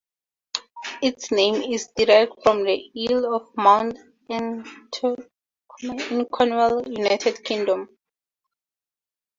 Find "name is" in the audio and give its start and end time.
1.31-1.89